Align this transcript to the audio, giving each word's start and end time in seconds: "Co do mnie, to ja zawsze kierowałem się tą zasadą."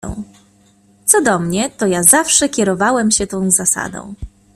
"Co 1.05 1.21
do 1.21 1.39
mnie, 1.39 1.69
to 1.69 1.87
ja 1.87 2.03
zawsze 2.03 2.49
kierowałem 2.49 3.11
się 3.11 3.27
tą 3.27 3.51
zasadą." 3.51 4.13